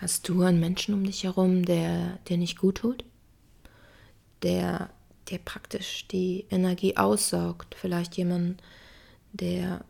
[0.00, 3.04] Hast du einen Menschen um dich herum, der dir nicht gut tut?
[4.42, 4.88] Der
[5.28, 7.74] dir praktisch die Energie aussaugt?
[7.78, 8.62] Vielleicht jemand,
[9.34, 9.84] der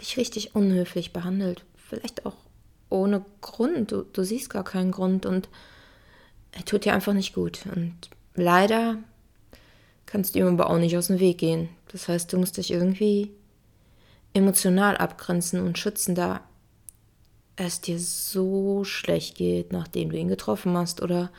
[0.00, 1.64] dich richtig unhöflich behandelt?
[1.76, 2.34] Vielleicht auch
[2.90, 3.92] ohne Grund.
[3.92, 5.48] Du, du siehst gar keinen Grund und
[6.50, 7.60] er tut dir einfach nicht gut.
[7.72, 7.94] Und
[8.34, 8.98] leider
[10.04, 11.68] kannst du ihm aber auch nicht aus dem Weg gehen.
[11.92, 13.30] Das heißt, du musst dich irgendwie
[14.32, 16.40] emotional abgrenzen und schützen, da
[17.56, 21.30] es dir so schlecht geht, nachdem du ihn getroffen hast oder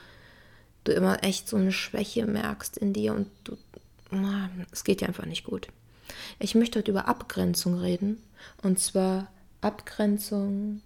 [0.84, 3.58] du immer echt so eine Schwäche merkst in dir und du,
[4.72, 5.68] es geht dir einfach nicht gut.
[6.40, 8.22] Ich möchte heute über Abgrenzung reden
[8.64, 9.28] und zwar
[9.62, 10.82] Abgrenzung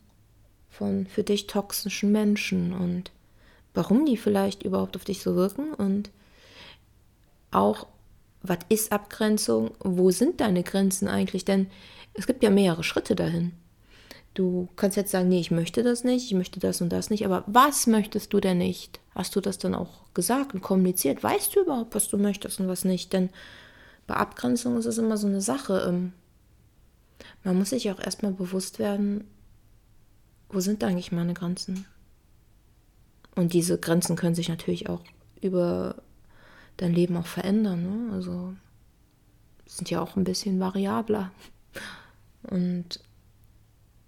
[0.70, 3.12] von für dich toxischen Menschen und
[3.74, 6.10] warum die vielleicht überhaupt auf dich so wirken und
[7.52, 7.88] auch,
[8.42, 11.68] was ist Abgrenzung, wo sind deine Grenzen eigentlich, denn
[12.14, 13.52] es gibt ja mehrere Schritte dahin.
[14.34, 17.26] Du kannst jetzt sagen, nee, ich möchte das nicht, ich möchte das und das nicht,
[17.26, 19.00] aber was möchtest du denn nicht?
[19.16, 21.24] Hast du das dann auch gesagt und kommuniziert?
[21.24, 23.12] Weißt du überhaupt, was du möchtest und was nicht?
[23.12, 23.30] Denn
[24.08, 25.86] bei Abgrenzung ist es immer so eine Sache.
[25.88, 26.14] Ähm,
[27.44, 29.26] man muss sich auch erstmal bewusst werden,
[30.50, 31.86] wo sind eigentlich meine Grenzen?
[33.36, 35.02] Und diese Grenzen können sich natürlich auch
[35.42, 35.96] über
[36.78, 37.84] dein Leben auch verändern.
[37.84, 38.14] Ne?
[38.14, 38.54] Also
[39.66, 41.32] sind ja auch ein bisschen variabler.
[42.44, 43.00] Und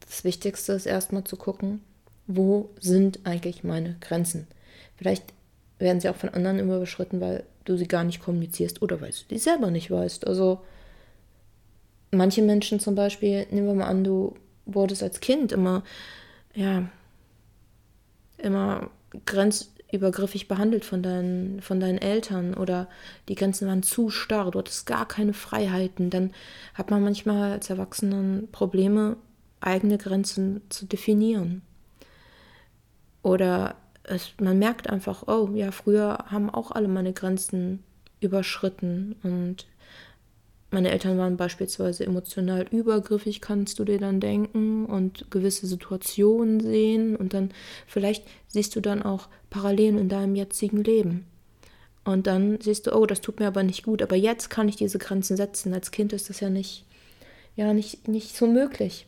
[0.05, 1.81] das Wichtigste ist erstmal zu gucken,
[2.27, 4.47] wo sind eigentlich meine Grenzen?
[4.95, 5.33] Vielleicht
[5.79, 9.11] werden sie auch von anderen immer überschritten, weil du sie gar nicht kommunizierst oder weil
[9.11, 10.27] du die selber nicht weißt.
[10.27, 10.61] Also
[12.11, 14.35] manche Menschen zum Beispiel, nehmen wir mal an, du
[14.65, 15.83] wurdest als Kind immer,
[16.53, 16.87] ja,
[18.37, 18.89] immer
[19.25, 22.87] grenzübergriffig behandelt von deinen, von deinen Eltern oder
[23.27, 26.31] die Grenzen waren zu starr, du hattest gar keine Freiheiten, dann
[26.73, 29.17] hat man manchmal als Erwachsenen Probleme,
[29.61, 31.61] eigene Grenzen zu definieren.
[33.23, 37.83] Oder es, man merkt einfach, oh ja, früher haben auch alle meine Grenzen
[38.19, 39.67] überschritten und
[40.73, 47.17] meine Eltern waren beispielsweise emotional übergriffig, kannst du dir dann denken und gewisse Situationen sehen
[47.17, 47.49] und dann
[47.87, 51.25] vielleicht siehst du dann auch Parallelen in deinem jetzigen Leben.
[52.05, 54.77] Und dann siehst du, oh, das tut mir aber nicht gut, aber jetzt kann ich
[54.77, 55.73] diese Grenzen setzen.
[55.73, 56.85] Als Kind ist das ja nicht,
[57.55, 59.07] ja, nicht, nicht so möglich.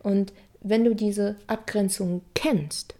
[0.00, 2.94] Und wenn du diese Abgrenzung kennst,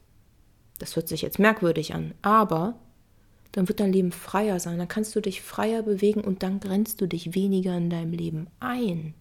[0.78, 2.74] das hört sich jetzt merkwürdig an, aber
[3.52, 4.78] dann wird dein Leben freier sein.
[4.78, 8.48] Dann kannst du dich freier bewegen und dann grenzt du dich weniger in deinem Leben
[8.60, 9.14] ein.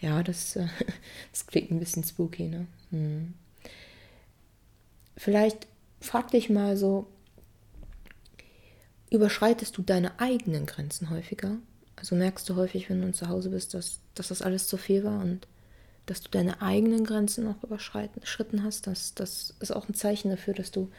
[0.00, 0.66] Ja, das, äh,
[1.32, 2.66] das klingt ein bisschen spooky, ne?
[2.90, 3.34] Hm.
[5.16, 5.66] Vielleicht
[6.00, 7.06] frag dich mal so,
[9.10, 11.56] überschreitest du deine eigenen Grenzen häufiger?
[11.96, 15.04] Also merkst du häufig, wenn du zu Hause bist, dass, dass das alles zu viel
[15.04, 15.46] war und
[16.06, 18.86] dass du deine eigenen Grenzen auch überschritten hast.
[18.86, 20.90] Das, das ist auch ein Zeichen dafür, dass du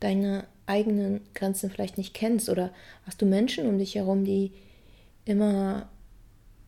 [0.00, 2.72] deine eigenen Grenzen vielleicht nicht kennst oder
[3.06, 4.52] hast du Menschen um dich herum, die
[5.24, 5.88] immer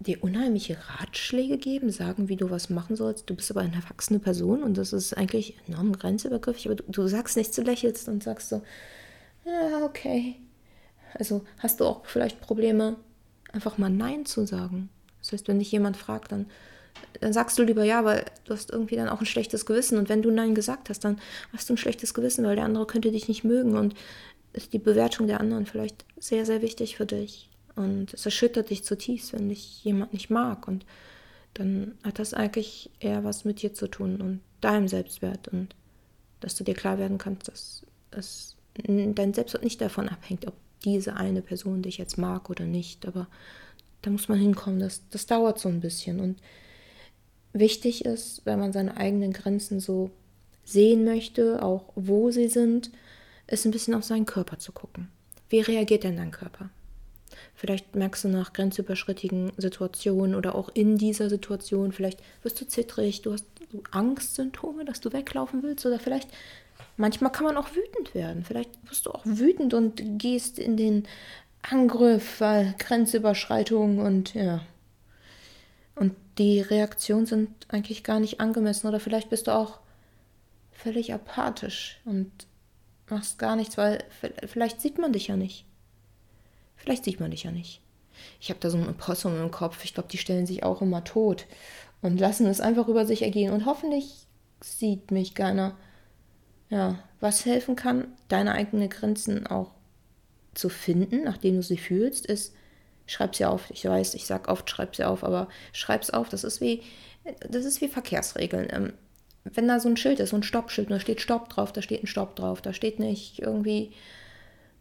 [0.00, 3.28] dir unheimliche Ratschläge geben, sagen, wie du was machen sollst.
[3.28, 7.06] Du bist aber eine erwachsene Person und das ist eigentlich enorm grenzübergriffig, aber du, du
[7.08, 8.62] sagst nichts, du lächelst und sagst so,
[9.44, 10.36] ja, okay.
[11.14, 12.96] Also hast du auch vielleicht Probleme,
[13.52, 14.90] einfach mal Nein zu sagen.
[15.20, 16.46] Das heißt, wenn dich jemand fragt, dann
[17.20, 19.98] dann sagst du lieber ja, weil du hast irgendwie dann auch ein schlechtes Gewissen.
[19.98, 21.18] Und wenn du Nein gesagt hast, dann
[21.52, 23.76] hast du ein schlechtes Gewissen, weil der andere könnte dich nicht mögen.
[23.76, 23.94] Und
[24.52, 27.50] ist die Bewertung der anderen vielleicht sehr, sehr wichtig für dich.
[27.76, 30.68] Und es erschüttert dich zutiefst, wenn dich jemand nicht mag.
[30.68, 30.86] Und
[31.54, 35.48] dann hat das eigentlich eher was mit dir zu tun und deinem Selbstwert.
[35.48, 35.74] Und
[36.40, 40.54] dass du dir klar werden kannst, dass es dein Selbstwert nicht davon abhängt, ob
[40.84, 43.06] diese eine Person dich jetzt mag oder nicht.
[43.06, 43.26] Aber
[44.02, 44.78] da muss man hinkommen.
[44.78, 46.20] Das, das dauert so ein bisschen.
[46.20, 46.38] Und
[47.54, 50.10] wichtig ist, wenn man seine eigenen Grenzen so
[50.64, 52.90] sehen möchte, auch wo sie sind,
[53.46, 55.08] ist ein bisschen auf seinen Körper zu gucken.
[55.48, 56.68] Wie reagiert denn dein Körper?
[57.54, 63.22] Vielleicht merkst du nach grenzüberschrittigen Situationen oder auch in dieser Situation, vielleicht wirst du zittrig,
[63.22, 63.46] du hast
[63.90, 66.28] Angstsymptome, dass du weglaufen willst oder vielleicht
[66.96, 68.44] manchmal kann man auch wütend werden.
[68.44, 71.04] Vielleicht wirst du auch wütend und gehst in den
[71.62, 74.62] Angriff, weil Grenzüberschreitung und ja,
[75.96, 79.80] und die Reaktionen sind eigentlich gar nicht angemessen oder vielleicht bist du auch
[80.72, 82.30] völlig apathisch und
[83.08, 84.04] machst gar nichts, weil
[84.46, 85.64] vielleicht sieht man dich ja nicht.
[86.76, 87.80] Vielleicht sieht man dich ja nicht.
[88.40, 89.84] Ich habe da so ein Opossum im Kopf.
[89.84, 91.46] Ich glaube, die stellen sich auch immer tot
[92.02, 93.52] und lassen es einfach über sich ergehen.
[93.52, 94.26] Und hoffentlich
[94.60, 95.76] sieht mich keiner.
[96.70, 99.70] Ja, was helfen kann, deine eigenen Grenzen auch
[100.54, 102.54] zu finden, nachdem du sie fühlst, ist
[103.06, 103.70] Schreib sie auf.
[103.70, 106.28] Ich weiß, ich sage oft, schreib sie auf, aber schreib es auf.
[106.28, 106.82] Das ist wie,
[107.48, 108.68] das ist wie Verkehrsregeln.
[108.70, 108.92] Ähm,
[109.44, 112.02] wenn da so ein Schild ist, so ein Stoppschild, da steht Stopp drauf, da steht
[112.02, 113.92] ein Stopp drauf, da steht nicht irgendwie,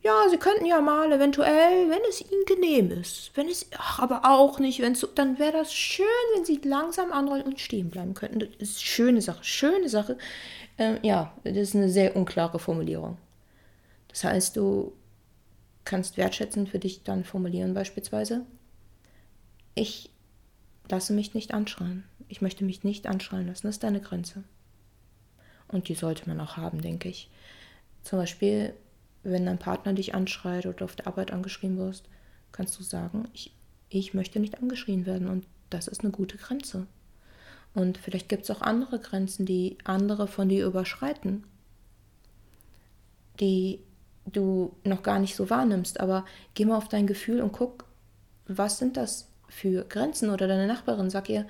[0.04, 4.22] ja, Sie könnten ja mal eventuell, wenn es Ihnen genehm ist, wenn es, ach, aber
[4.26, 6.06] auch nicht, wenn es, dann wäre das schön,
[6.36, 8.40] wenn Sie langsam anrollen und stehen bleiben könnten.
[8.40, 10.18] Das ist eine schöne Sache, schöne Sache.
[10.78, 13.18] Ähm, ja, das ist eine sehr unklare Formulierung.
[14.10, 14.94] Das heißt, du
[15.86, 18.46] kannst wertschätzend für dich dann formulieren beispielsweise,
[19.76, 20.10] ich
[20.90, 22.04] lasse mich nicht anschreien.
[22.28, 23.68] Ich möchte mich nicht anschreien lassen.
[23.68, 24.44] Das ist deine Grenze.
[25.68, 27.30] Und die sollte man auch haben, denke ich.
[28.04, 28.74] Zum Beispiel,
[29.24, 32.06] wenn dein Partner dich anschreit oder auf der Arbeit angeschrien wirst,
[32.52, 33.54] kannst du sagen, ich,
[33.90, 35.28] ich möchte nicht angeschrien werden.
[35.28, 36.88] Und das ist eine gute Grenze.
[37.74, 41.44] Und vielleicht gibt es auch andere Grenzen, die andere von dir überschreiten,
[43.40, 43.80] die
[44.26, 46.00] du noch gar nicht so wahrnimmst.
[46.00, 47.86] Aber geh mal auf dein Gefühl und guck,
[48.48, 50.30] was sind das für Grenzen?
[50.30, 51.48] Oder deine Nachbarin, sag ihr,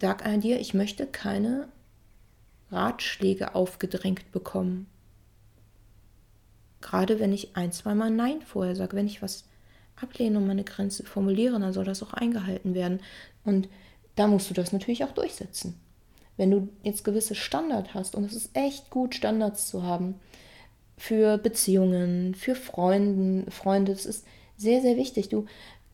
[0.00, 1.68] sag an dir, ich möchte keine
[2.70, 4.86] Ratschläge aufgedrängt bekommen.
[6.80, 9.44] Gerade wenn ich ein, zweimal Nein vorher sage, wenn ich was
[9.96, 13.00] ablehne und meine Grenze formuliere, dann soll das auch eingehalten werden.
[13.44, 13.68] Und
[14.16, 15.78] da musst du das natürlich auch durchsetzen.
[16.36, 20.16] Wenn du jetzt gewisse Standards hast, und es ist echt gut, Standards zu haben,
[20.96, 24.24] für Beziehungen, für Freunden, Freunde, das ist
[24.56, 25.28] sehr, sehr wichtig.
[25.28, 25.46] Du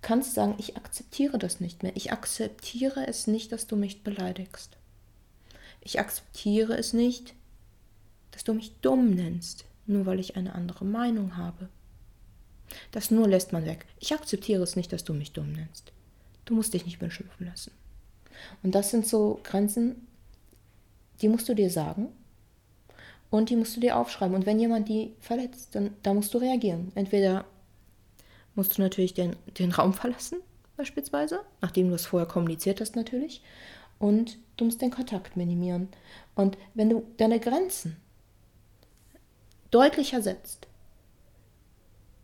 [0.02, 1.92] kannst sagen, ich akzeptiere das nicht mehr.
[1.96, 4.76] Ich akzeptiere es nicht, dass du mich beleidigst.
[5.80, 7.34] Ich akzeptiere es nicht,
[8.32, 11.68] dass du mich dumm nennst, nur weil ich eine andere Meinung habe.
[12.92, 13.86] Das nur lässt man weg.
[13.98, 15.92] Ich akzeptiere es nicht, dass du mich dumm nennst.
[16.44, 17.72] Du musst dich nicht beschimpfen lassen.
[18.62, 20.06] Und das sind so Grenzen,
[21.20, 22.12] die musst du dir sagen
[23.30, 24.34] und die musst du dir aufschreiben.
[24.34, 26.92] Und wenn jemand die verletzt, dann da musst du reagieren.
[26.94, 27.44] Entweder
[28.54, 30.38] musst du natürlich den, den Raum verlassen,
[30.76, 33.42] beispielsweise, nachdem du es vorher kommuniziert hast natürlich.
[33.98, 35.88] Und du musst den Kontakt minimieren.
[36.34, 37.96] Und wenn du deine Grenzen
[39.70, 40.68] deutlicher setzt,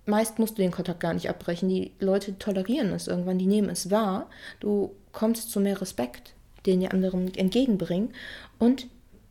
[0.07, 1.69] meist musst du den Kontakt gar nicht abbrechen.
[1.69, 4.31] Die Leute tolerieren es irgendwann, die nehmen es wahr.
[4.61, 6.35] Du kommst zu mehr Respekt,
[6.67, 8.15] den die anderen entgegenbringen.
[8.59, 8.87] Und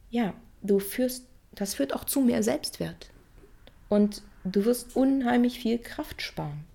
[0.09, 1.25] ja, du führst,
[1.55, 3.09] das führt auch zu mehr Selbstwert.
[3.89, 6.65] Und du wirst unheimlich viel Kraft sparen.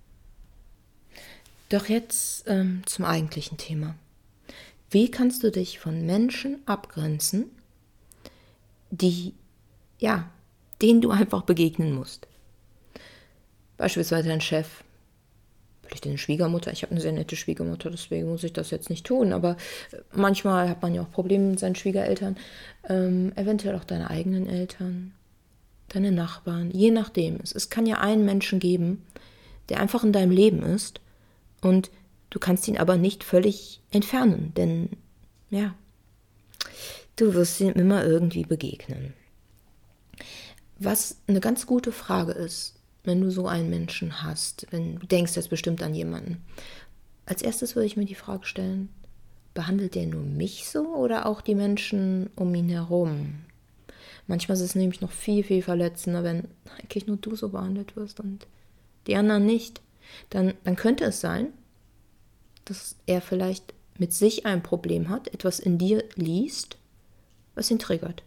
[1.68, 3.94] Doch jetzt ähm, zum eigentlichen Thema.
[4.90, 7.50] Wie kannst du dich von Menschen abgrenzen,
[8.90, 9.34] die,
[9.98, 10.30] ja,
[10.80, 12.26] denen du einfach begegnen musst?
[13.76, 14.82] Beispielsweise dein Chef,
[15.88, 16.72] vielleicht deine Schwiegermutter.
[16.72, 19.32] Ich habe eine sehr nette Schwiegermutter, deswegen muss ich das jetzt nicht tun.
[19.32, 19.56] Aber
[19.92, 22.36] äh, manchmal hat man ja auch Probleme mit seinen Schwiegereltern.
[22.88, 25.12] Ähm, eventuell auch deine eigenen Eltern,
[25.88, 27.38] deine Nachbarn, je nachdem.
[27.42, 29.04] Es, es kann ja einen Menschen geben,
[29.68, 31.00] der einfach in deinem Leben ist
[31.60, 31.90] und
[32.30, 34.90] du kannst ihn aber nicht völlig entfernen, denn
[35.50, 35.74] ja,
[37.16, 39.14] du wirst ihm immer irgendwie begegnen.
[40.78, 45.36] Was eine ganz gute Frage ist, wenn du so einen Menschen hast, wenn du denkst
[45.36, 46.44] jetzt bestimmt an jemanden.
[47.26, 48.88] Als erstes würde ich mir die Frage stellen,
[49.54, 53.40] behandelt der nur mich so oder auch die Menschen um ihn herum?
[54.26, 56.48] Manchmal ist es nämlich noch viel, viel verletzender, wenn
[56.78, 58.46] eigentlich nur du so behandelt wirst und
[59.06, 59.80] die anderen nicht
[60.30, 61.52] dann, dann könnte es sein,
[62.64, 66.76] dass er vielleicht mit sich ein Problem hat, etwas in dir liest,
[67.54, 68.22] was ihn triggert.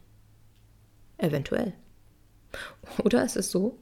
[1.17, 1.73] Eventuell.
[3.03, 3.77] Oder ist es so,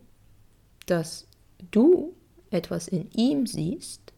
[0.90, 1.28] dass
[1.72, 2.16] du
[2.52, 4.14] etwas in ihm siehst,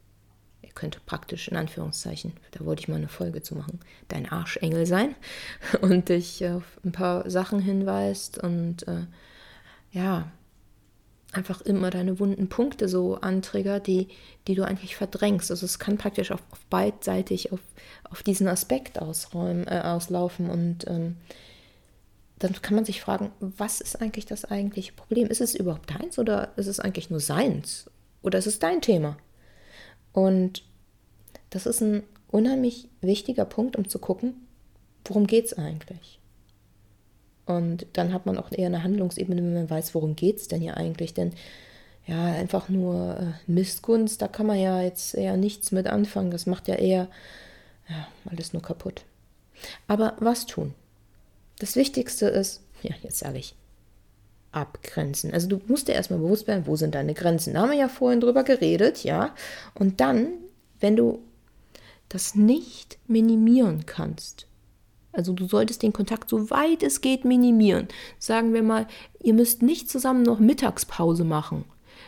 [0.61, 4.85] er könnte praktisch in Anführungszeichen, da wollte ich mal eine Folge zu machen, dein Arschengel
[4.85, 5.15] sein
[5.81, 9.05] und dich auf ein paar Sachen hinweist und äh,
[9.91, 10.31] ja,
[11.33, 14.09] einfach immer deine wunden Punkte so antriggert, die,
[14.47, 15.49] die du eigentlich verdrängst.
[15.51, 17.61] Also es kann praktisch auf, auf beidseitig auf,
[18.09, 21.17] auf diesen Aspekt ausräumen, äh, auslaufen und ähm,
[22.43, 25.27] dann kann man sich fragen, was ist eigentlich das eigentliche Problem?
[25.27, 27.89] Ist es überhaupt deins oder ist es eigentlich nur seins?
[28.21, 29.17] Oder ist es dein Thema?
[30.13, 30.63] Und
[31.49, 34.47] das ist ein unheimlich wichtiger Punkt, um zu gucken,
[35.05, 36.19] worum geht es eigentlich?
[37.45, 40.61] Und dann hat man auch eher eine Handlungsebene, wenn man weiß, worum geht es denn
[40.61, 41.13] hier eigentlich.
[41.13, 41.33] Denn
[42.07, 46.31] ja, einfach nur äh, Missgunst, da kann man ja jetzt eher nichts mit anfangen.
[46.31, 47.07] Das macht ja eher
[47.89, 49.03] ja, alles nur kaputt.
[49.87, 50.73] Aber was tun?
[51.61, 53.53] Das Wichtigste ist, ja, jetzt sage ich,
[54.51, 55.31] abgrenzen.
[55.31, 57.53] Also du musst dir erstmal bewusst werden, wo sind deine Grenzen.
[57.53, 59.35] Da haben wir ja vorhin drüber geredet, ja.
[59.75, 60.29] Und dann,
[60.79, 61.19] wenn du
[62.09, 64.47] das nicht minimieren kannst,
[65.11, 67.89] also du solltest den Kontakt so weit es geht minimieren.
[68.17, 68.87] Sagen wir mal,
[69.19, 71.65] ihr müsst nicht zusammen noch Mittagspause machen.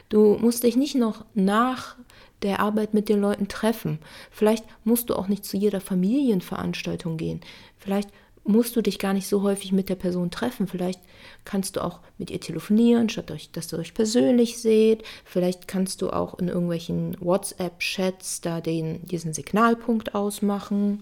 [0.09, 1.95] Du musst dich nicht noch nach
[2.41, 3.99] der Arbeit mit den Leuten treffen.
[4.31, 7.41] Vielleicht musst du auch nicht zu jeder Familienveranstaltung gehen.
[7.77, 8.09] Vielleicht
[8.43, 10.67] musst du dich gar nicht so häufig mit der Person treffen.
[10.67, 10.99] Vielleicht
[11.45, 15.03] kannst du auch mit ihr telefonieren, statt euch, dass ihr euch persönlich seht.
[15.23, 21.01] Vielleicht kannst du auch in irgendwelchen WhatsApp-Chats da den, diesen Signalpunkt ausmachen.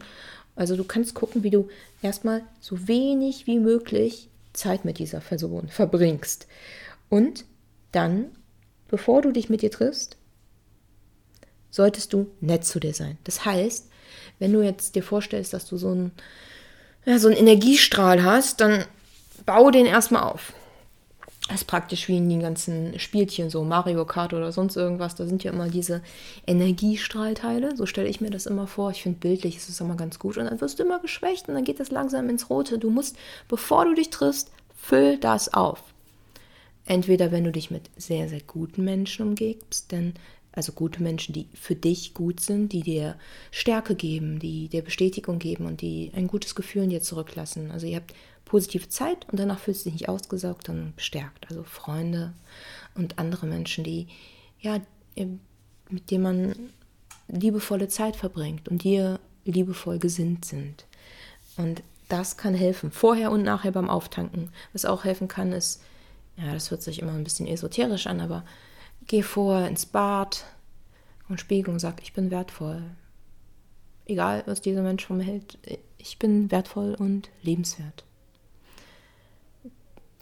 [0.56, 1.68] Also du kannst gucken, wie du
[2.02, 6.48] erstmal so wenig wie möglich Zeit mit dieser Person verbringst.
[7.10, 7.46] Und
[7.92, 8.26] dann,
[8.88, 10.18] bevor du dich mit ihr triffst,
[11.72, 13.18] solltest du nett zu dir sein.
[13.24, 13.90] Das heißt,
[14.40, 16.12] wenn du jetzt dir vorstellst, dass du so ein
[17.06, 18.86] ja, so einen Energiestrahl hast, dann
[19.46, 20.54] bau den erstmal auf.
[21.48, 25.16] Das ist praktisch wie in den ganzen Spielchen, so Mario Kart oder sonst irgendwas.
[25.16, 26.02] Da sind ja immer diese
[26.48, 27.76] Energiestrahlteile.
[27.76, 28.92] So stelle ich mir das immer vor.
[28.92, 30.38] Ich finde, bildlich ist es immer ganz gut.
[30.38, 32.78] Und dann wirst du immer geschwächt und dann geht das langsam ins Rote.
[32.78, 33.18] Du musst,
[33.50, 35.84] bevor du dich triffst, füll das auf.
[36.86, 40.14] Entweder wenn du dich mit sehr, sehr guten Menschen umgibst, denn
[40.54, 43.16] also gute Menschen, die für dich gut sind, die dir
[43.52, 47.72] Stärke geben, die dir Bestätigung geben und die ein gutes Gefühl in dir zurücklassen.
[47.72, 48.14] Also ihr habt
[48.46, 51.48] positive Zeit und danach fühlst du dich nicht ausgesaugt, sondern bestärkt.
[51.50, 52.34] Also Freunde
[52.96, 54.08] und andere Menschen, die
[54.60, 54.80] ja
[55.90, 56.56] mit denen man
[57.28, 60.86] liebevolle Zeit verbringt und dir liebevoll gesinnt sind.
[61.58, 64.50] Und das kann helfen, vorher und nachher beim Auftanken.
[64.74, 65.82] Was auch helfen kann, ist,
[66.38, 68.44] ja, das hört sich immer ein bisschen esoterisch an, aber
[69.08, 70.46] Geh vor ins Bad
[71.28, 72.84] und spiegel und sag, ich bin wertvoll.
[74.06, 75.58] Egal, was dieser Mensch von mir hält,
[75.98, 78.04] ich bin wertvoll und lebenswert.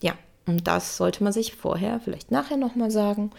[0.02, 0.14] Ja,
[0.46, 3.32] und das sollte man sich vorher, vielleicht nachher nochmal sagen.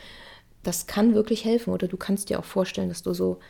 [0.62, 1.72] Das kann wirklich helfen.
[1.72, 3.40] Oder du kannst dir auch vorstellen, dass du so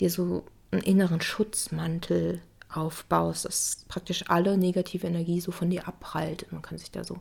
[0.00, 2.40] dir so einen inneren Schutzmantel
[2.72, 6.46] aufbaust, dass praktisch alle negative Energie so von dir abprallt.
[6.50, 7.18] Man kann sich da so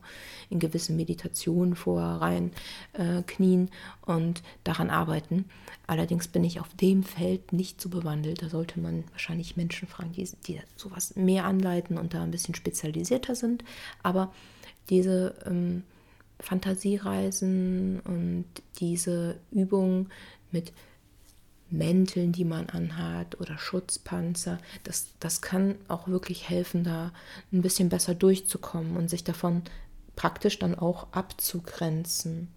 [0.49, 2.51] in gewissen Meditationen vorher rein
[2.93, 3.69] äh, knien
[4.05, 5.45] und daran arbeiten.
[5.85, 8.41] Allerdings bin ich auf dem Feld nicht so bewandelt.
[8.41, 12.55] Da sollte man wahrscheinlich Menschen fragen, die, die sowas mehr anleiten und da ein bisschen
[12.55, 13.63] spezialisierter sind.
[14.03, 14.33] Aber
[14.89, 15.83] diese ähm,
[16.39, 18.45] Fantasiereisen und
[18.79, 20.09] diese Übungen
[20.51, 20.73] mit
[21.69, 24.57] Mänteln, die man anhat oder Schutzpanzer.
[24.83, 27.11] Das, das kann auch wirklich helfen, da
[27.51, 29.63] ein bisschen besser durchzukommen und sich davon
[30.15, 32.49] praktisch dann auch abzugrenzen.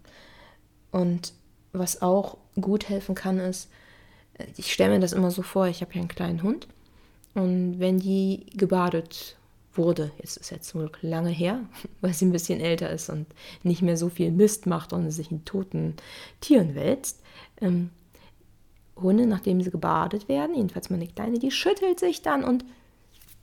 [0.91, 1.33] Und
[1.73, 3.69] was auch gut helfen kann, ist,
[4.57, 6.67] ich stelle mir das immer so vor, ich habe ja einen kleinen Hund
[7.33, 9.37] und wenn die gebadet
[9.73, 11.61] wurde, jetzt ist jetzt Glück lange her,
[12.01, 13.27] weil sie ein bisschen älter ist und
[13.63, 15.95] nicht mehr so viel Mist macht und sich in toten
[16.41, 17.21] Tieren wälzt,
[17.61, 17.89] ähm,
[19.01, 22.65] Hunde, nachdem sie gebadet werden, jedenfalls meine Kleine, die schüttelt sich dann und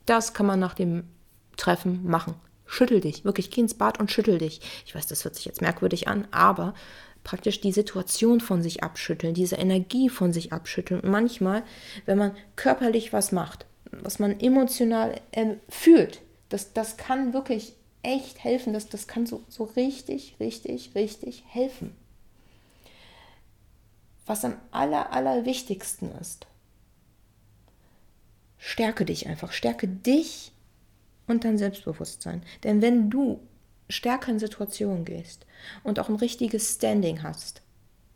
[0.05, 1.03] das kann man nach dem
[1.57, 2.35] Treffen machen.
[2.65, 4.61] Schüttel dich, wirklich geh ins Bad und schüttel dich.
[4.85, 6.73] Ich weiß, das hört sich jetzt merkwürdig an, aber
[7.23, 11.01] praktisch die Situation von sich abschütteln, diese Energie von sich abschütteln.
[11.01, 11.63] Und manchmal,
[12.05, 17.73] wenn man körperlich was macht, was man emotional äh, fühlt, das, das kann wirklich
[18.03, 18.73] echt helfen.
[18.73, 21.95] Das, das kann so, so richtig, richtig, richtig helfen
[24.29, 26.45] was am aller, aller wichtigsten ist.
[28.57, 30.51] Stärke dich einfach, stärke dich
[31.27, 32.43] und dein Selbstbewusstsein.
[32.63, 33.39] Denn wenn du
[33.89, 35.47] stärker in Situationen gehst
[35.83, 37.63] und auch ein richtiges Standing hast,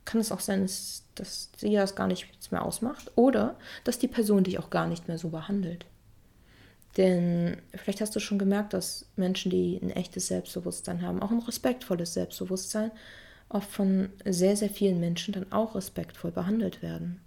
[0.06, 4.08] kann es auch sein, dass, dass sie das gar nichts mehr ausmacht oder dass die
[4.08, 5.86] Person dich auch gar nicht mehr so behandelt.
[6.98, 11.40] Denn vielleicht hast du schon gemerkt, dass Menschen, die ein echtes Selbstbewusstsein haben, auch ein
[11.40, 12.92] respektvolles Selbstbewusstsein,
[13.54, 17.22] oft von sehr, sehr vielen Menschen dann auch respektvoll behandelt werden.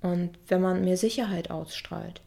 [0.00, 2.20] Und wenn man mehr Sicherheit ausstrahlt,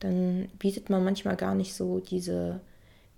[0.00, 2.60] dann bietet man manchmal gar nicht so diese,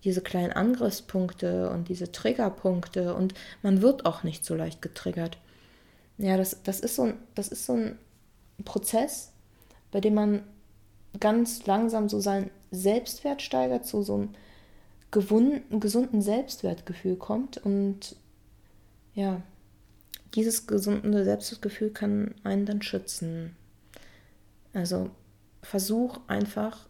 [0.04, 5.36] diese kleinen Angriffspunkte und diese Triggerpunkte und man wird auch nicht so leicht getriggert.
[6.16, 7.98] Ja, das, das, ist, so ein, das ist so ein
[8.64, 9.32] Prozess,
[9.90, 10.42] bei dem man
[11.18, 18.14] ganz langsam so seinen Selbstwert steigert, zu so einem gesunden Selbstwertgefühl kommt und
[19.14, 19.42] ja,
[20.34, 23.56] dieses gesunde Selbstgefühl kann einen dann schützen.
[24.72, 25.10] Also
[25.62, 26.88] versuch einfach,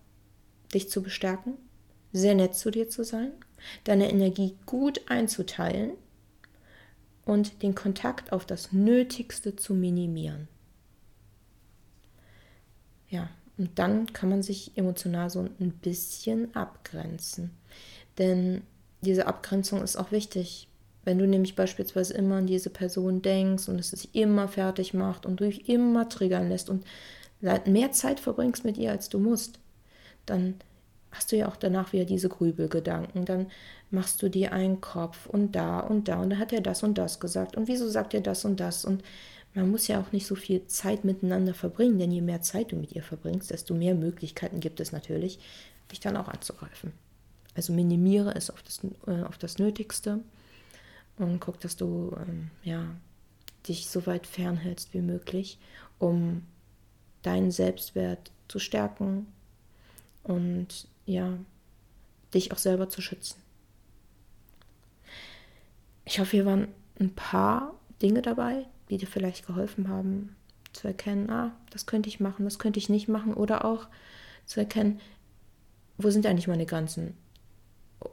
[0.74, 1.54] dich zu bestärken,
[2.12, 3.32] sehr nett zu dir zu sein,
[3.84, 5.92] deine Energie gut einzuteilen
[7.24, 10.48] und den Kontakt auf das Nötigste zu minimieren.
[13.08, 17.50] Ja, und dann kann man sich emotional so ein bisschen abgrenzen.
[18.18, 18.62] Denn
[19.02, 20.69] diese Abgrenzung ist auch wichtig.
[21.10, 25.26] Wenn du nämlich beispielsweise immer an diese Person denkst und es sich immer fertig macht
[25.26, 26.84] und du dich immer triggern lässt und
[27.40, 29.58] mehr Zeit verbringst mit ihr, als du musst,
[30.24, 30.54] dann
[31.10, 33.24] hast du ja auch danach wieder diese Grübelgedanken.
[33.24, 33.48] Dann
[33.90, 36.96] machst du dir einen Kopf und da und da und da hat er das und
[36.96, 39.02] das gesagt und wieso sagt er das und das und
[39.54, 42.76] man muss ja auch nicht so viel Zeit miteinander verbringen, denn je mehr Zeit du
[42.76, 45.40] mit ihr verbringst, desto mehr Möglichkeiten gibt es natürlich,
[45.90, 46.92] dich dann auch anzugreifen.
[47.56, 50.20] Also minimiere es auf das, äh, auf das Nötigste
[51.20, 52.86] und guck, dass du ähm, ja,
[53.68, 55.58] dich so weit fernhältst wie möglich,
[55.98, 56.42] um
[57.22, 59.26] deinen Selbstwert zu stärken
[60.22, 61.38] und ja,
[62.34, 63.40] dich auch selber zu schützen.
[66.04, 70.34] Ich hoffe, hier waren ein paar Dinge dabei, die dir vielleicht geholfen haben,
[70.72, 73.88] zu erkennen, ah, das könnte ich machen, das könnte ich nicht machen oder auch
[74.46, 75.00] zu erkennen,
[75.98, 77.16] wo sind eigentlich meine Grenzen?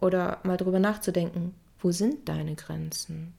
[0.01, 3.33] Oder mal drüber nachzudenken, wo sind deine Grenzen?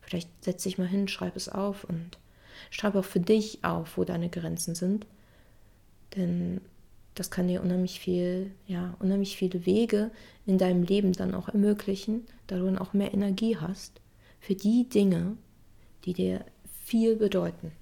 [0.00, 2.18] Vielleicht setz dich mal hin, schreib es auf und
[2.70, 5.06] schreib auch für dich auf, wo deine Grenzen sind.
[6.16, 6.60] Denn
[7.14, 10.10] das kann dir unheimlich viel, ja, unheimlich viele Wege
[10.44, 14.00] in deinem Leben dann auch ermöglichen, da du dann auch mehr Energie hast
[14.38, 15.36] für die Dinge,
[16.04, 16.44] die dir
[16.84, 17.72] viel bedeuten.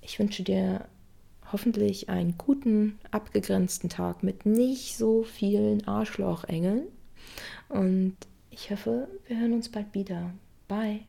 [0.00, 0.86] Ich wünsche dir
[1.52, 6.88] hoffentlich einen guten, abgegrenzten Tag mit nicht so vielen Arschlochengeln.
[7.68, 8.16] Und
[8.50, 10.32] ich hoffe, wir hören uns bald wieder.
[10.68, 11.00] Bye.